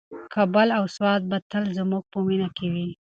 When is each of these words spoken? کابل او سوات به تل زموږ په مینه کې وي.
کابل 0.33 0.67
او 0.77 0.83
سوات 0.95 1.21
به 1.29 1.37
تل 1.51 1.65
زموږ 1.77 2.03
په 2.11 2.17
مینه 2.27 2.49
کې 2.57 2.67
وي. 2.73 2.89